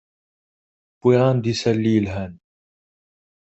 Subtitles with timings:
[1.01, 2.33] Wwiɣ-am-d isalli yelhan.